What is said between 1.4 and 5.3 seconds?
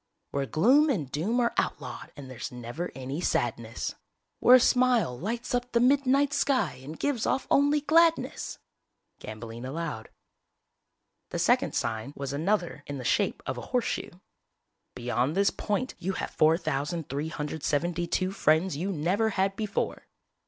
are outlawed and there's never any sadness. Where a smile